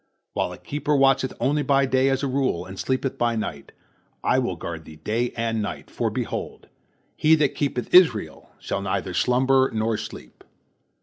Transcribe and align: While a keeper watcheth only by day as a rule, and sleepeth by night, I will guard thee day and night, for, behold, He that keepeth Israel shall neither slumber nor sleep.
While 0.33 0.51
a 0.51 0.57
keeper 0.57 0.95
watcheth 0.95 1.31
only 1.39 1.61
by 1.61 1.85
day 1.85 2.09
as 2.09 2.23
a 2.23 2.27
rule, 2.27 2.65
and 2.65 2.79
sleepeth 2.79 3.19
by 3.19 3.35
night, 3.35 3.71
I 4.23 4.39
will 4.39 4.55
guard 4.55 4.83
thee 4.85 4.95
day 4.95 5.29
and 5.37 5.61
night, 5.61 5.91
for, 5.91 6.09
behold, 6.09 6.65
He 7.15 7.35
that 7.35 7.53
keepeth 7.53 7.93
Israel 7.93 8.49
shall 8.57 8.81
neither 8.81 9.13
slumber 9.13 9.69
nor 9.71 9.97
sleep. 9.97 10.43